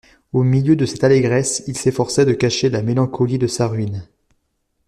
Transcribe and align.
Au 0.33 0.41
milieu 0.41 0.75
de 0.75 0.87
cette 0.87 1.03
allégresse, 1.03 1.61
il 1.67 1.77
s'efforçait 1.77 2.25
de 2.25 2.33
cacher 2.33 2.69
la 2.71 2.81
mélancolie 2.81 3.37
de 3.37 3.45
sa 3.45 3.67
ruine. 3.67 4.07